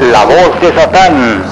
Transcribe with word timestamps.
La 0.00 0.24
voz 0.24 0.60
de 0.60 0.72
Satán. 0.72 1.42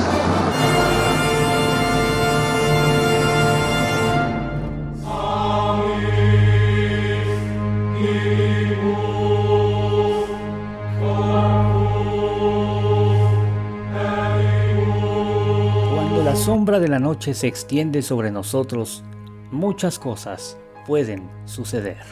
Cuando 15.95 16.23
la 16.25 16.37
sombra 16.37 16.81
de 16.81 16.89
la 16.89 16.99
noche 16.99 17.35
se 17.35 17.47
extiende 17.47 18.03
sobre 18.03 18.31
nosotros, 18.31 19.05
muchas 19.51 19.99
cosas 19.99 20.59
pueden 20.87 21.31
suceder. 21.45 22.03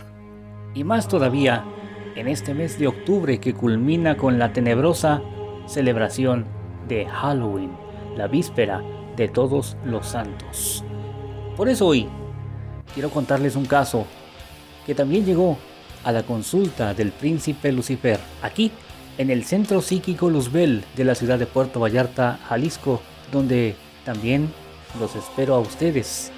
Y 0.75 0.85
más 0.85 1.09
todavía 1.09 1.65
en 2.17 2.29
este 2.29 2.55
mes 2.55 2.79
de 2.79 2.87
octubre 2.87 3.41
que 3.41 3.55
culmina 3.55 4.17
con 4.17 4.39
la 4.39 4.53
tenebrosa 4.53 5.23
celebración 5.67 6.47
de 6.89 7.07
Halloween, 7.07 7.71
la 8.17 8.27
víspera 8.27 8.83
de 9.17 9.29
todos 9.29 9.77
los 9.85 10.07
santos. 10.07 10.85
Por 11.57 11.69
eso 11.69 11.87
hoy 11.87 12.09
quiero 12.95 13.11
contarles 13.11 13.57
un 13.57 13.67
caso 13.67 14.07
que 14.87 14.95
también 14.95 15.25
llegó 15.25 15.57
a 16.05 16.13
la 16.13 16.23
consulta 16.25 16.95
del 16.95 17.13
príncipe 17.13 17.73
Lucifer, 17.73 18.19
aquí 18.43 18.73
en 19.19 19.31
el 19.31 19.45
Centro 19.45 19.81
Psíquico 19.81 20.31
Luzbel 20.31 20.85
de 20.97 21.05
la 21.05 21.15
ciudad 21.15 21.39
de 21.39 21.47
Puerto 21.47 21.81
Vallarta, 21.81 22.41
Jalisco, 22.49 23.01
donde 23.31 23.77
también 24.05 24.53
los 24.99 25.15
espero 25.15 25.55
a 25.55 25.61
ustedes, 25.61 26.33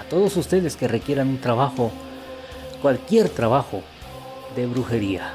a 0.00 0.04
todos 0.04 0.36
ustedes 0.36 0.76
que 0.76 0.88
requieran 0.88 1.28
un 1.28 1.40
trabajo, 1.40 1.90
cualquier 2.82 3.28
trabajo 3.28 3.82
de 4.54 4.66
brujería. 4.66 5.32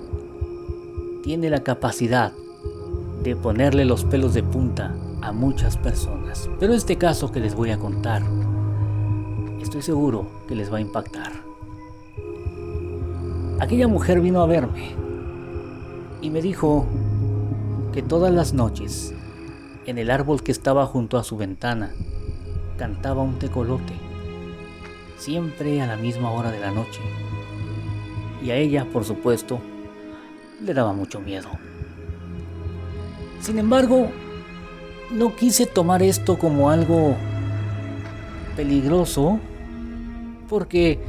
tiene 1.23 1.49
la 1.49 1.63
capacidad 1.63 2.31
de 3.23 3.35
ponerle 3.35 3.85
los 3.85 4.03
pelos 4.03 4.35
de 4.35 4.43
punta 4.43 4.95
a 5.21 5.31
muchas 5.31 5.75
personas. 5.77 6.49
Pero 6.59 6.73
este 6.73 6.97
caso 6.97 7.31
que 7.31 7.39
les 7.39 7.55
voy 7.55 7.71
a 7.71 7.79
contar, 7.79 8.21
estoy 9.59 9.81
seguro 9.81 10.27
que 10.47 10.53
les 10.53 10.71
va 10.71 10.77
a 10.77 10.81
impactar. 10.81 11.31
Aquella 13.59 13.87
mujer 13.87 14.21
vino 14.21 14.41
a 14.41 14.45
verme 14.45 15.04
y 16.25 16.31
me 16.31 16.41
dijo 16.41 16.87
que 17.93 18.01
todas 18.01 18.33
las 18.33 18.51
noches, 18.51 19.13
en 19.85 19.99
el 19.99 20.09
árbol 20.09 20.41
que 20.41 20.51
estaba 20.51 20.87
junto 20.87 21.19
a 21.19 21.23
su 21.23 21.37
ventana, 21.37 21.91
cantaba 22.77 23.21
un 23.21 23.37
tecolote, 23.37 23.93
siempre 25.17 25.83
a 25.83 25.85
la 25.85 25.97
misma 25.97 26.31
hora 26.31 26.49
de 26.49 26.59
la 26.59 26.71
noche. 26.71 26.99
Y 28.43 28.49
a 28.49 28.55
ella, 28.55 28.87
por 28.91 29.05
supuesto, 29.05 29.59
le 30.63 30.73
daba 30.73 30.93
mucho 30.93 31.19
miedo. 31.19 31.47
Sin 33.39 33.59
embargo, 33.59 34.07
no 35.11 35.35
quise 35.35 35.67
tomar 35.67 36.01
esto 36.01 36.39
como 36.39 36.71
algo 36.71 37.15
peligroso, 38.55 39.39
porque 40.49 40.99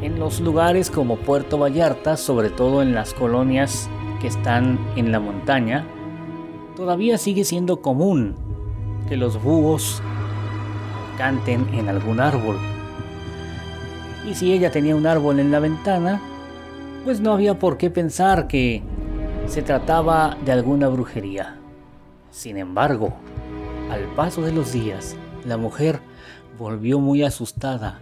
en 0.00 0.18
los 0.18 0.40
lugares 0.40 0.90
como 0.90 1.16
Puerto 1.16 1.58
Vallarta, 1.58 2.16
sobre 2.16 2.48
todo 2.48 2.80
en 2.80 2.94
las 2.94 3.12
colonias 3.12 3.90
que 4.20 4.28
están 4.28 4.78
en 4.96 5.12
la 5.12 5.20
montaña, 5.20 5.84
todavía 6.74 7.18
sigue 7.18 7.44
siendo 7.44 7.80
común 7.80 8.36
que 9.08 9.16
los 9.16 9.42
búhos 9.42 10.02
canten 11.16 11.66
en 11.72 11.88
algún 11.88 12.20
árbol. 12.20 12.56
Y 14.28 14.34
si 14.34 14.52
ella 14.52 14.70
tenía 14.70 14.96
un 14.96 15.06
árbol 15.06 15.40
en 15.40 15.50
la 15.50 15.60
ventana, 15.60 16.20
pues 17.04 17.20
no 17.20 17.32
había 17.32 17.58
por 17.58 17.78
qué 17.78 17.90
pensar 17.90 18.48
que 18.48 18.82
se 19.46 19.62
trataba 19.62 20.36
de 20.44 20.52
alguna 20.52 20.88
brujería. 20.88 21.56
Sin 22.30 22.56
embargo, 22.56 23.14
al 23.90 24.02
paso 24.16 24.42
de 24.42 24.52
los 24.52 24.72
días, 24.72 25.16
la 25.44 25.56
mujer 25.56 26.00
volvió 26.58 26.98
muy 26.98 27.22
asustada 27.22 28.00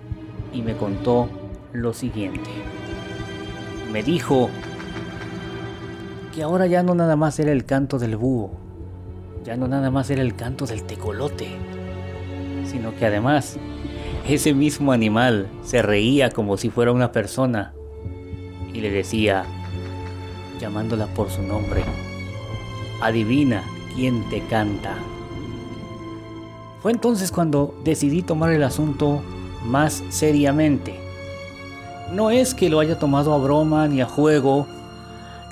y 0.53 0.63
me 0.63 0.77
contó 0.77 1.29
lo 1.73 1.93
siguiente. 1.93 2.51
Me 3.93 4.03
dijo 4.03 4.49
que 6.35 6.43
ahora 6.43 6.67
ya 6.67 6.83
no 6.83 6.97
nada 6.97 7.15
más 7.15 7.39
era 7.39 7.53
el 7.53 7.65
canto 7.65 7.99
del 7.99 8.17
búho, 8.17 8.51
ya 9.45 9.57
no 9.57 9.69
nada 9.69 9.91
más 9.93 10.11
era 10.11 10.21
el 10.21 10.35
canto 10.35 10.67
del 10.67 10.83
tecolote, 10.83 11.47
sino 12.67 12.95
que 12.97 13.07
además 13.07 13.57
ese 14.29 14.53
mismo 14.53 14.91
animal 14.91 15.49
se 15.63 15.81
reía 15.81 16.31
como 16.31 16.57
si 16.57 16.71
fuera 16.71 16.91
una 16.91 17.13
persona 17.13 17.73
y 18.73 18.81
le 18.81 18.91
decía, 18.91 19.45
llamándola 20.61 21.07
por 21.07 21.31
su 21.31 21.43
nombre, 21.43 21.85
adivina 23.01 23.63
quién 23.95 24.29
te 24.29 24.41
canta. 24.41 24.97
Fue 26.83 26.91
entonces 26.91 27.31
cuando 27.31 27.77
decidí 27.85 28.23
tomar 28.23 28.51
el 28.51 28.65
asunto 28.65 29.23
más 29.65 30.03
seriamente. 30.09 30.99
No 32.13 32.31
es 32.31 32.55
que 32.55 32.69
lo 32.69 32.81
haya 32.81 32.99
tomado 32.99 33.33
a 33.35 33.39
broma 33.39 33.87
ni 33.87 34.01
a 34.01 34.07
juego, 34.07 34.67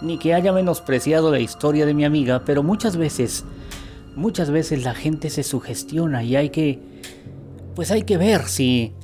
ni 0.03 0.19
que 0.19 0.35
haya 0.35 0.53
menospreciado 0.53 1.31
la 1.31 1.41
historia 1.41 1.87
de 1.87 1.95
mi 1.95 2.05
amiga, 2.05 2.43
pero 2.45 2.63
muchas 2.63 2.97
veces, 2.97 3.45
muchas 4.17 4.51
veces 4.51 4.85
la 4.85 4.95
gente 4.95 5.31
se 5.31 5.43
sugestiona 5.43 6.23
y 6.23 6.37
hay 6.37 6.51
que, 6.51 6.81
pues 7.75 7.91
hay 7.91 8.03
que 8.03 8.19
ver 8.19 8.43
si 8.43 8.95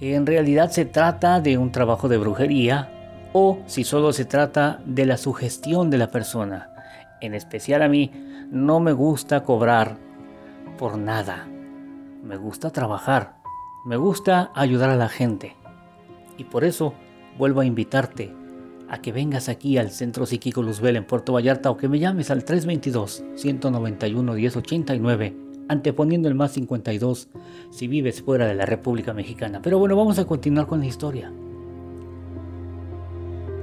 en 0.00 0.26
realidad 0.26 0.70
se 0.70 0.84
trata 0.84 1.40
de 1.40 1.56
un 1.56 1.72
trabajo 1.72 2.08
de 2.08 2.18
brujería 2.18 2.90
o 3.32 3.58
si 3.66 3.84
solo 3.84 4.12
se 4.12 4.24
trata 4.24 4.80
de 4.84 5.06
la 5.06 5.16
sugestión 5.16 5.90
de 5.90 5.98
la 5.98 6.10
persona. 6.10 6.70
En 7.20 7.34
especial 7.34 7.82
a 7.82 7.88
mí 7.88 8.12
no 8.50 8.80
me 8.80 8.92
gusta 8.92 9.42
cobrar 9.42 9.96
por 10.78 10.98
nada. 10.98 11.46
Me 12.22 12.36
gusta 12.36 12.70
trabajar. 12.70 13.36
Me 13.86 13.96
gusta 13.96 14.50
ayudar 14.54 14.90
a 14.90 14.96
la 14.96 15.08
gente. 15.08 15.56
Y 16.36 16.44
por 16.44 16.64
eso 16.64 16.94
vuelvo 17.38 17.60
a 17.60 17.66
invitarte 17.66 18.34
a 18.94 19.02
que 19.02 19.10
vengas 19.10 19.48
aquí 19.48 19.76
al 19.76 19.90
Centro 19.90 20.24
Psíquico 20.24 20.62
Luzbel 20.62 20.94
en 20.94 21.04
Puerto 21.04 21.32
Vallarta 21.32 21.68
o 21.68 21.76
que 21.76 21.88
me 21.88 21.98
llames 21.98 22.30
al 22.30 22.44
322-191-1089, 22.44 25.34
anteponiendo 25.68 26.28
el 26.28 26.36
más 26.36 26.52
52 26.52 27.26
si 27.70 27.88
vives 27.88 28.22
fuera 28.22 28.46
de 28.46 28.54
la 28.54 28.66
República 28.66 29.12
Mexicana. 29.12 29.60
Pero 29.60 29.80
bueno, 29.80 29.96
vamos 29.96 30.20
a 30.20 30.26
continuar 30.26 30.68
con 30.68 30.78
la 30.78 30.86
historia. 30.86 31.32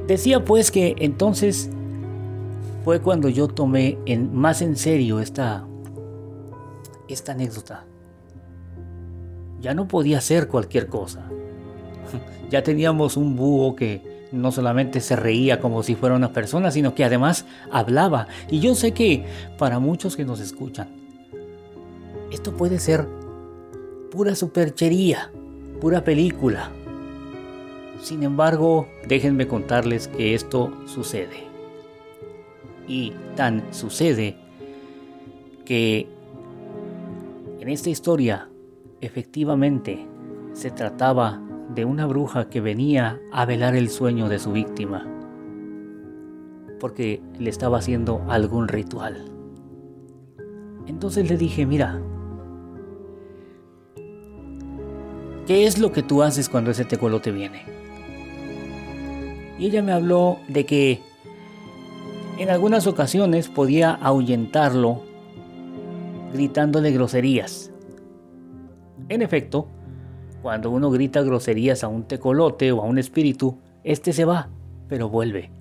Decía 0.05 0.43
pues 0.43 0.69
que 0.69 0.95
entonces 0.97 1.69
fue 2.83 2.99
cuando 2.99 3.29
yo 3.29 3.47
tomé 3.47 3.97
en, 4.05 4.35
más 4.35 4.61
en 4.61 4.75
serio 4.75 5.21
esta, 5.21 5.65
esta 7.07 7.31
anécdota. 7.31 7.85
Ya 9.61 9.73
no 9.73 9.87
podía 9.87 10.19
ser 10.19 10.49
cualquier 10.49 10.87
cosa. 10.87 11.25
Ya 12.49 12.63
teníamos 12.63 13.15
un 13.15 13.37
búho 13.37 13.77
que 13.77 14.10
no 14.31 14.51
solamente 14.51 15.01
se 15.01 15.15
reía 15.15 15.59
como 15.59 15.83
si 15.83 15.95
fuera 15.95 16.15
una 16.15 16.33
persona, 16.33 16.71
sino 16.71 16.95
que 16.95 17.03
además 17.03 17.45
hablaba. 17.71 18.27
Y 18.49 18.59
yo 18.59 18.75
sé 18.75 18.93
que 18.93 19.25
para 19.57 19.79
muchos 19.79 20.15
que 20.15 20.25
nos 20.25 20.39
escuchan, 20.39 20.89
esto 22.31 22.55
puede 22.55 22.79
ser 22.79 23.07
pura 24.09 24.35
superchería, 24.35 25.31
pura 25.79 26.03
película. 26.03 26.71
Sin 28.01 28.23
embargo, 28.23 28.87
déjenme 29.07 29.47
contarles 29.47 30.07
que 30.07 30.33
esto 30.33 30.73
sucede. 30.85 31.47
Y 32.87 33.13
tan 33.35 33.73
sucede 33.73 34.37
que 35.65 36.07
en 37.59 37.69
esta 37.69 37.89
historia 37.89 38.49
efectivamente 39.01 40.07
se 40.53 40.71
trataba 40.71 41.41
de 41.73 41.85
una 41.85 42.05
bruja 42.05 42.49
que 42.49 42.61
venía 42.61 43.19
a 43.31 43.45
velar 43.45 43.75
el 43.75 43.89
sueño 43.89 44.27
de 44.29 44.39
su 44.39 44.51
víctima, 44.51 45.07
porque 46.79 47.21
le 47.39 47.49
estaba 47.49 47.77
haciendo 47.77 48.23
algún 48.27 48.67
ritual. 48.67 49.25
Entonces 50.87 51.29
le 51.29 51.37
dije, 51.37 51.65
mira, 51.65 52.01
¿qué 55.47 55.65
es 55.65 55.79
lo 55.79 55.91
que 55.91 56.03
tú 56.03 56.23
haces 56.23 56.49
cuando 56.49 56.71
ese 56.71 56.85
tecolote 56.85 57.31
viene? 57.31 57.63
Y 59.57 59.67
ella 59.67 59.83
me 59.83 59.93
habló 59.93 60.39
de 60.47 60.65
que 60.65 60.99
en 62.37 62.49
algunas 62.49 62.87
ocasiones 62.87 63.47
podía 63.47 63.93
ahuyentarlo 63.93 65.03
gritándole 66.33 66.91
groserías. 66.91 67.71
En 69.09 69.21
efecto, 69.21 69.67
cuando 70.41 70.71
uno 70.71 70.89
grita 70.89 71.21
groserías 71.21 71.83
a 71.83 71.87
un 71.87 72.03
tecolote 72.03 72.71
o 72.71 72.81
a 72.81 72.85
un 72.85 72.97
espíritu, 72.97 73.57
este 73.83 74.13
se 74.13 74.25
va, 74.25 74.49
pero 74.87 75.09
vuelve. 75.09 75.51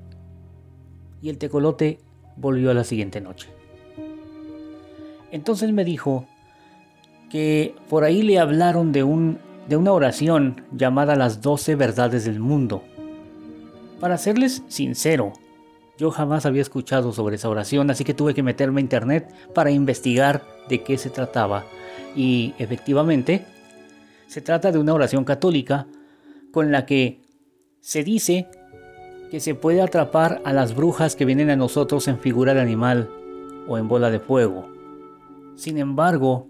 Y 1.23 1.29
el 1.29 1.39
tecolote 1.39 1.99
volvió 2.37 2.71
a 2.71 2.75
la 2.75 2.85
siguiente 2.85 3.21
noche. 3.21 3.49
Entonces 5.31 5.73
me 5.73 5.85
dijo 5.85 6.27
que 7.29 7.75
por 7.89 8.05
ahí 8.05 8.23
le 8.23 8.39
hablaron 8.39 8.93
de, 8.93 9.05
un, 9.05 9.39
de 9.69 9.77
una 9.77 9.93
oración 9.93 10.65
llamada 10.73 11.15
las 11.15 11.43
doce 11.43 11.77
verdades 11.77 12.25
del 12.25 12.41
mundo. 12.41 12.83
Para 14.01 14.19
serles 14.19 14.65
sincero, 14.69 15.35
yo 15.99 16.11
jamás 16.11 16.47
había 16.47 16.63
escuchado 16.63 17.13
sobre 17.13 17.37
esa 17.37 17.51
oración, 17.51 17.91
así 17.91 18.03
que 18.03 18.15
tuve 18.15 18.35
que 18.35 18.43
meterme 18.43 18.81
a 18.81 18.83
internet 18.83 19.33
para 19.55 19.71
investigar 19.71 20.43
de 20.69 20.83
qué 20.83 20.97
se 20.97 21.11
trataba. 21.11 21.65
Y 22.17 22.55
efectivamente, 22.59 23.45
se 24.31 24.41
trata 24.41 24.71
de 24.71 24.79
una 24.79 24.95
oración 24.95 25.25
católica 25.25 25.89
con 26.53 26.71
la 26.71 26.87
que 26.87 27.21
se 27.81 28.05
dice 28.05 28.47
que 29.29 29.41
se 29.41 29.57
puede 29.57 29.83
atrapar 29.83 30.41
a 30.45 30.53
las 30.53 30.77
brujas 30.77 31.17
que 31.17 31.25
vienen 31.25 31.51
a 31.51 31.57
nosotros 31.57 32.07
en 32.07 32.21
figura 32.21 32.55
de 32.55 32.61
animal 32.61 33.11
o 33.67 33.77
en 33.77 33.89
bola 33.89 34.09
de 34.09 34.21
fuego. 34.21 34.69
Sin 35.57 35.79
embargo, 35.79 36.47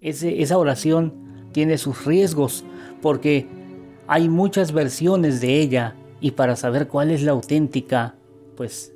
esa 0.00 0.58
oración 0.58 1.14
tiene 1.52 1.78
sus 1.78 2.04
riesgos 2.04 2.64
porque 3.00 3.46
hay 4.08 4.28
muchas 4.28 4.72
versiones 4.72 5.40
de 5.40 5.60
ella 5.60 5.94
y 6.20 6.32
para 6.32 6.56
saber 6.56 6.88
cuál 6.88 7.12
es 7.12 7.22
la 7.22 7.30
auténtica, 7.30 8.16
pues 8.56 8.92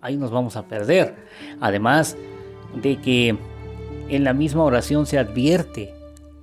ahí 0.00 0.16
nos 0.16 0.32
vamos 0.32 0.56
a 0.56 0.66
perder. 0.66 1.14
Además 1.60 2.16
de 2.82 3.00
que 3.00 3.36
en 4.08 4.24
la 4.24 4.32
misma 4.32 4.64
oración 4.64 5.06
se 5.06 5.18
advierte 5.18 6.01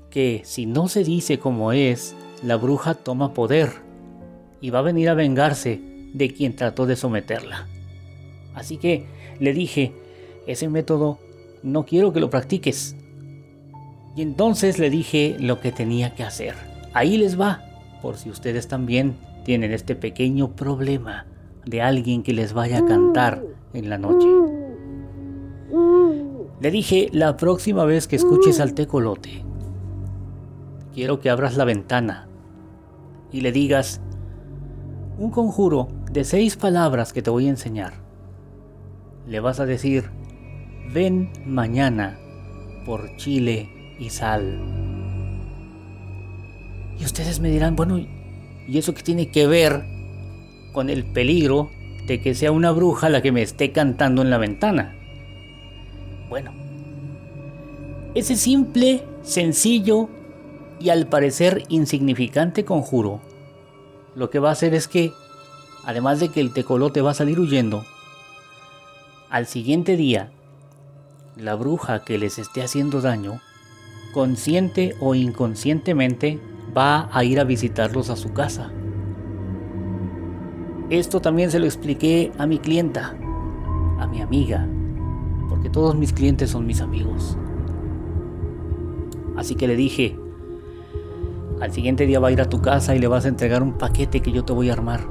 que 0.09 0.41
si 0.43 0.65
no 0.65 0.87
se 0.87 1.03
dice 1.03 1.39
como 1.39 1.71
es, 1.71 2.15
la 2.43 2.55
bruja 2.55 2.93
toma 2.93 3.33
poder 3.33 3.69
y 4.61 4.69
va 4.69 4.79
a 4.79 4.83
venir 4.83 5.09
a 5.09 5.13
vengarse 5.13 5.81
de 6.13 6.33
quien 6.33 6.55
trató 6.55 6.85
de 6.85 6.95
someterla. 6.95 7.67
Así 8.53 8.77
que 8.77 9.05
le 9.39 9.53
dije, 9.53 9.93
ese 10.47 10.67
método 10.69 11.19
no 11.63 11.85
quiero 11.85 12.11
que 12.13 12.19
lo 12.19 12.29
practiques. 12.29 12.95
Y 14.15 14.21
entonces 14.21 14.79
le 14.79 14.89
dije 14.89 15.37
lo 15.39 15.59
que 15.59 15.71
tenía 15.71 16.15
que 16.15 16.23
hacer. 16.23 16.55
Ahí 16.93 17.17
les 17.17 17.39
va, 17.39 17.63
por 18.01 18.17
si 18.17 18.29
ustedes 18.29 18.67
también 18.67 19.17
tienen 19.45 19.71
este 19.71 19.95
pequeño 19.95 20.55
problema 20.55 21.25
de 21.65 21.81
alguien 21.81 22.23
que 22.23 22.33
les 22.33 22.53
vaya 22.53 22.79
a 22.79 22.85
cantar 22.85 23.43
en 23.73 23.89
la 23.89 23.97
noche. 23.97 24.27
Le 26.59 26.71
dije, 26.71 27.09
la 27.13 27.37
próxima 27.37 27.85
vez 27.85 28.07
que 28.07 28.15
escuches 28.15 28.59
al 28.59 28.73
tecolote, 28.73 29.45
quiero 30.93 31.19
que 31.19 31.29
abras 31.29 31.55
la 31.57 31.65
ventana 31.65 32.27
y 33.31 33.41
le 33.41 33.51
digas 33.51 34.01
un 35.17 35.31
conjuro 35.31 35.87
de 36.11 36.23
seis 36.23 36.55
palabras 36.55 37.13
que 37.13 37.21
te 37.21 37.29
voy 37.29 37.47
a 37.47 37.51
enseñar. 37.51 37.93
Le 39.27 39.39
vas 39.39 39.59
a 39.59 39.65
decir, 39.65 40.09
ven 40.93 41.31
mañana 41.45 42.17
por 42.85 43.15
chile 43.17 43.69
y 43.99 44.09
sal. 44.09 44.59
Y 46.99 47.05
ustedes 47.05 47.39
me 47.39 47.49
dirán, 47.49 47.75
bueno, 47.75 47.97
¿y 47.97 48.77
eso 48.77 48.93
qué 48.93 49.03
tiene 49.03 49.29
que 49.29 49.47
ver 49.47 49.83
con 50.73 50.89
el 50.89 51.05
peligro 51.05 51.69
de 52.07 52.21
que 52.21 52.33
sea 52.33 52.51
una 52.51 52.71
bruja 52.71 53.09
la 53.09 53.21
que 53.21 53.31
me 53.31 53.41
esté 53.41 53.71
cantando 53.71 54.21
en 54.21 54.29
la 54.29 54.37
ventana? 54.37 54.95
Bueno, 56.29 56.51
ese 58.15 58.35
simple, 58.35 59.03
sencillo 59.21 60.09
y 60.79 60.89
al 60.89 61.07
parecer 61.07 61.63
insignificante 61.69 62.65
conjuro, 62.65 63.21
lo 64.15 64.29
que 64.29 64.39
va 64.39 64.49
a 64.49 64.53
hacer 64.53 64.73
es 64.73 64.87
que, 64.87 65.13
además 65.83 66.19
de 66.19 66.29
que 66.29 66.41
el 66.41 66.53
tecolote 66.53 67.01
va 67.01 67.11
a 67.11 67.15
salir 67.15 67.39
huyendo, 67.39 67.83
al 69.29 69.45
siguiente 69.45 69.95
día, 69.95 70.31
la 71.35 71.55
bruja 71.55 72.03
que 72.03 72.17
les 72.17 72.39
esté 72.39 72.61
haciendo 72.61 73.01
daño, 73.01 73.41
consciente 74.13 74.95
o 74.99 75.15
inconscientemente, 75.15 76.39
va 76.75 77.09
a 77.11 77.23
ir 77.23 77.39
a 77.39 77.43
visitarlos 77.43 78.09
a 78.09 78.15
su 78.15 78.33
casa. 78.33 78.71
Esto 80.89 81.21
también 81.21 81.51
se 81.51 81.59
lo 81.59 81.65
expliqué 81.65 82.31
a 82.37 82.47
mi 82.47 82.57
clienta, 82.57 83.15
a 83.99 84.07
mi 84.07 84.21
amiga, 84.21 84.67
porque 85.47 85.69
todos 85.69 85.95
mis 85.95 86.13
clientes 86.13 86.49
son 86.49 86.65
mis 86.65 86.81
amigos. 86.81 87.37
Así 89.37 89.55
que 89.55 89.67
le 89.67 89.75
dije, 89.75 90.17
al 91.59 91.73
siguiente 91.73 92.05
día 92.05 92.19
va 92.19 92.29
a 92.29 92.31
ir 92.31 92.41
a 92.41 92.49
tu 92.49 92.61
casa 92.61 92.95
y 92.95 92.99
le 92.99 93.07
vas 93.07 93.25
a 93.25 93.29
entregar 93.29 93.61
un 93.61 93.77
paquete 93.77 94.21
que 94.21 94.31
yo 94.31 94.45
te 94.45 94.53
voy 94.53 94.69
a 94.69 94.73
armar. 94.73 95.01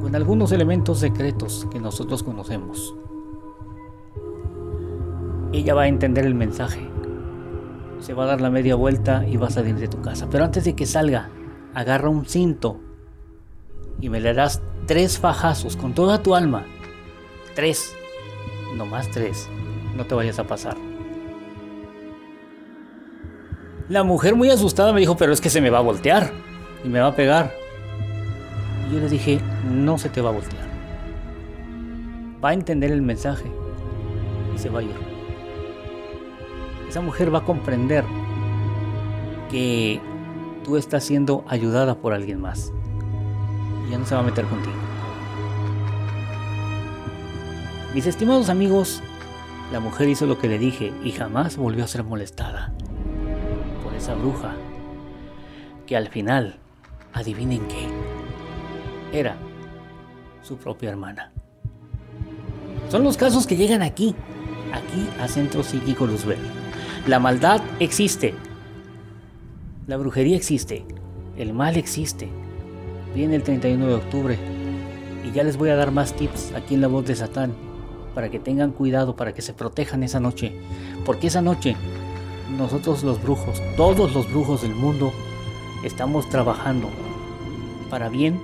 Con 0.00 0.14
algunos 0.14 0.52
elementos 0.52 1.00
secretos 1.00 1.66
que 1.70 1.80
nosotros 1.80 2.22
conocemos. 2.22 2.94
Ella 5.52 5.74
va 5.74 5.82
a 5.82 5.88
entender 5.88 6.24
el 6.24 6.34
mensaje. 6.34 6.88
Se 8.00 8.14
va 8.14 8.24
a 8.24 8.28
dar 8.28 8.40
la 8.40 8.50
media 8.50 8.74
vuelta 8.74 9.26
y 9.26 9.36
va 9.36 9.48
a 9.48 9.50
salir 9.50 9.76
de 9.76 9.88
tu 9.88 10.00
casa. 10.00 10.28
Pero 10.30 10.44
antes 10.44 10.64
de 10.64 10.74
que 10.74 10.86
salga, 10.86 11.30
agarra 11.74 12.08
un 12.08 12.24
cinto 12.24 12.80
y 14.00 14.08
me 14.08 14.20
le 14.20 14.32
darás 14.32 14.62
tres 14.86 15.18
fajazos 15.18 15.76
con 15.76 15.94
toda 15.94 16.22
tu 16.22 16.34
alma. 16.34 16.64
Tres. 17.54 17.94
No 18.76 18.86
más 18.86 19.10
tres. 19.10 19.48
No 19.96 20.06
te 20.06 20.14
vayas 20.14 20.38
a 20.38 20.46
pasar. 20.46 20.87
La 23.88 24.04
mujer 24.04 24.34
muy 24.34 24.50
asustada 24.50 24.92
me 24.92 25.00
dijo, 25.00 25.16
pero 25.16 25.32
es 25.32 25.40
que 25.40 25.48
se 25.48 25.62
me 25.62 25.70
va 25.70 25.78
a 25.78 25.80
voltear 25.80 26.30
y 26.84 26.88
me 26.90 27.00
va 27.00 27.06
a 27.06 27.16
pegar. 27.16 27.54
Y 28.86 28.92
yo 28.92 29.00
le 29.00 29.08
dije, 29.08 29.40
no 29.64 29.96
se 29.96 30.10
te 30.10 30.20
va 30.20 30.28
a 30.28 30.34
voltear. 30.34 30.68
Va 32.44 32.50
a 32.50 32.52
entender 32.52 32.92
el 32.92 33.00
mensaje 33.00 33.50
y 34.54 34.58
se 34.58 34.68
va 34.68 34.80
a 34.80 34.82
ir. 34.82 34.94
Esa 36.86 37.00
mujer 37.00 37.34
va 37.34 37.38
a 37.38 37.44
comprender 37.44 38.04
que 39.50 40.02
tú 40.64 40.76
estás 40.76 41.04
siendo 41.04 41.46
ayudada 41.48 41.94
por 41.94 42.12
alguien 42.12 42.42
más. 42.42 42.70
Y 43.86 43.92
ya 43.92 43.98
no 43.98 44.04
se 44.04 44.14
va 44.14 44.20
a 44.20 44.24
meter 44.24 44.44
contigo. 44.44 44.76
Mis 47.94 48.06
estimados 48.06 48.50
amigos, 48.50 49.00
la 49.72 49.80
mujer 49.80 50.10
hizo 50.10 50.26
lo 50.26 50.38
que 50.38 50.48
le 50.48 50.58
dije 50.58 50.92
y 51.02 51.12
jamás 51.12 51.56
volvió 51.56 51.84
a 51.84 51.88
ser 51.88 52.04
molestada 52.04 52.74
bruja, 54.14 54.54
que 55.86 55.96
al 55.96 56.08
final, 56.08 56.58
adivinen 57.12 57.66
qué, 57.68 57.86
era 59.12 59.36
su 60.42 60.56
propia 60.56 60.90
hermana. 60.90 61.32
Son 62.90 63.04
los 63.04 63.16
casos 63.16 63.46
que 63.46 63.56
llegan 63.56 63.82
aquí, 63.82 64.14
aquí 64.72 65.08
a 65.20 65.28
Centro 65.28 65.62
Psíquico 65.62 66.06
Luzbel. 66.06 66.38
La 67.06 67.18
maldad 67.18 67.60
existe, 67.80 68.34
la 69.86 69.96
brujería 69.96 70.36
existe, 70.36 70.84
el 71.36 71.54
mal 71.54 71.76
existe. 71.76 72.28
Viene 73.14 73.36
el 73.36 73.42
31 73.42 73.86
de 73.86 73.94
octubre 73.94 74.38
y 75.24 75.32
ya 75.32 75.42
les 75.44 75.56
voy 75.56 75.70
a 75.70 75.76
dar 75.76 75.90
más 75.90 76.14
tips 76.14 76.52
aquí 76.54 76.74
en 76.74 76.82
la 76.82 76.88
voz 76.88 77.06
de 77.06 77.14
Satán 77.14 77.54
para 78.14 78.30
que 78.30 78.38
tengan 78.38 78.72
cuidado, 78.72 79.16
para 79.16 79.32
que 79.32 79.42
se 79.42 79.54
protejan 79.54 80.02
esa 80.02 80.20
noche, 80.20 80.52
porque 81.04 81.28
esa 81.28 81.40
noche 81.40 81.76
nosotros 82.56 83.02
los 83.02 83.22
brujos, 83.22 83.62
todos 83.76 84.14
los 84.14 84.30
brujos 84.30 84.62
del 84.62 84.74
mundo, 84.74 85.12
estamos 85.84 86.28
trabajando 86.28 86.88
para 87.90 88.08
bien 88.08 88.40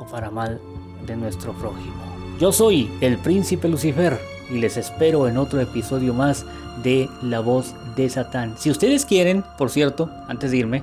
o 0.00 0.06
para 0.06 0.30
mal 0.30 0.60
de 1.06 1.16
nuestro 1.16 1.52
prójimo. 1.52 1.96
Yo 2.38 2.52
soy 2.52 2.90
el 3.00 3.18
príncipe 3.18 3.68
Lucifer 3.68 4.18
y 4.50 4.58
les 4.58 4.76
espero 4.76 5.28
en 5.28 5.36
otro 5.36 5.60
episodio 5.60 6.14
más 6.14 6.46
de 6.82 7.08
La 7.22 7.40
voz 7.40 7.74
de 7.96 8.08
Satán. 8.08 8.54
Si 8.58 8.70
ustedes 8.70 9.04
quieren, 9.04 9.44
por 9.58 9.70
cierto, 9.70 10.10
antes 10.28 10.50
de 10.50 10.58
irme, 10.58 10.82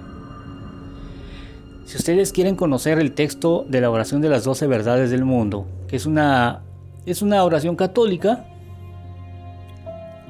si 1.85 1.97
ustedes 1.97 2.31
quieren 2.31 2.55
conocer 2.55 2.99
el 2.99 3.13
texto 3.13 3.65
de 3.69 3.79
la 3.79 3.89
oración 3.89 4.21
de 4.21 4.29
las 4.29 4.43
doce 4.43 4.67
verdades 4.67 5.11
del 5.11 5.23
mundo, 5.23 5.65
que 5.87 5.95
es 5.95 6.05
una, 6.05 6.61
es 7.05 7.21
una 7.21 7.43
oración 7.43 7.75
católica, 7.75 8.45